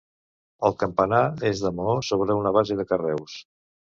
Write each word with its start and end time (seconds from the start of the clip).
El 0.69 0.75
campanar 0.83 1.19
és 1.51 1.61
de 1.65 1.71
maó, 1.81 1.93
sobre 2.09 2.39
una 2.41 2.53
base 2.57 2.81
de 2.83 2.89
carreus. 2.95 3.39